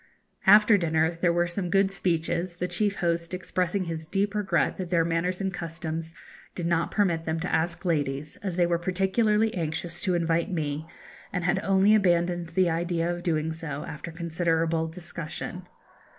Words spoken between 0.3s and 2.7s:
After dinner there were some good speeches, the